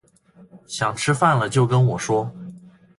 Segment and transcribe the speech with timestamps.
[0.65, 2.33] 想吃饭了就跟我说